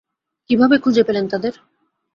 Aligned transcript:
কীভাবে 0.49 0.75
খুঁজে 0.77 1.03
পেলেন 1.03 1.25
তাদের? 1.27 1.53